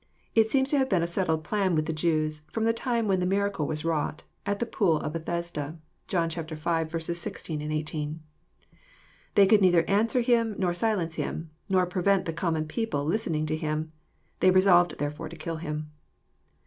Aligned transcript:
It 0.33 0.49
seems 0.49 0.71
to 0.71 0.79
have 0.79 0.89
been 0.89 1.03
a 1.03 1.05
settled 1.05 1.43
plan 1.43 1.75
with 1.75 1.85
the 1.85 1.93
Jews 1.93 2.41
from 2.51 2.63
the 2.63 2.73
time 2.73 3.07
when 3.07 3.19
the 3.19 3.25
miracle 3.27 3.67
was 3.67 3.85
wrought 3.85 4.23
at 4.47 4.57
the 4.57 4.65
pool 4.65 4.97
of 4.97 5.13
Bethesda. 5.13 5.77
(John 6.07 6.27
v. 6.27 6.99
16, 6.99 7.61
18.) 7.71 8.19
They 9.35 9.45
could 9.45 9.61
neither 9.61 9.87
answer 9.87 10.21
Him, 10.21 10.55
nor 10.57 10.73
silence 10.73 11.17
Him, 11.17 11.51
nor 11.69 11.85
prevent 11.85 12.25
the 12.25 12.33
common 12.33 12.65
people 12.65 13.05
listening 13.05 13.45
to 13.45 13.55
Him. 13.55 13.91
They 14.39 14.49
resolved 14.49 14.97
therefore 14.97 15.29
to 15.29 15.35
kill 15.35 15.57
Him. 15.57 15.91